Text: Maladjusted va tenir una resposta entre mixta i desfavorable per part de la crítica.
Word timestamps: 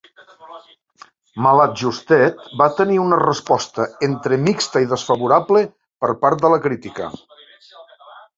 Maladjusted 1.47 2.39
va 2.61 2.67
tenir 2.79 2.97
una 3.03 3.19
resposta 3.21 3.87
entre 4.09 4.41
mixta 4.47 4.83
i 4.87 4.91
desfavorable 4.95 5.63
per 6.07 6.11
part 6.25 6.43
de 6.47 6.53
la 6.57 6.61
crítica. 6.67 7.13